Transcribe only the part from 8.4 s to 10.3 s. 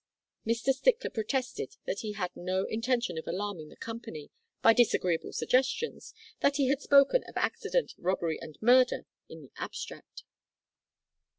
and murder in the abstract.